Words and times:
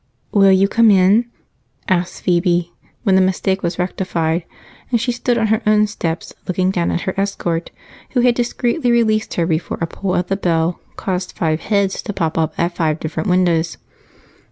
"Will 0.31 0.51
you 0.51 0.67
come 0.67 0.89
in?" 0.89 1.29
asked 1.87 2.23
Phebe 2.23 2.73
when 3.03 3.13
the 3.13 3.21
mistake 3.21 3.61
was 3.61 3.77
rectified 3.77 4.45
and 4.89 4.99
she 4.99 5.11
stood 5.11 5.37
on 5.37 5.45
her 5.53 5.61
own 5.67 5.85
steps 5.85 6.33
looking 6.47 6.71
down 6.71 6.89
at 6.89 7.01
her 7.01 7.13
escort, 7.17 7.69
who 8.13 8.21
had 8.21 8.33
discreetly 8.33 8.89
released 8.91 9.35
her 9.35 9.45
before 9.45 9.77
a 9.79 9.85
pull 9.85 10.15
at 10.15 10.27
the 10.27 10.35
bell 10.35 10.79
caused 10.95 11.33
five 11.37 11.59
heads 11.59 12.01
to 12.01 12.13
pop 12.13 12.35
up 12.35 12.55
at 12.57 12.75
five 12.75 12.99
different 12.99 13.29
windows. 13.29 13.77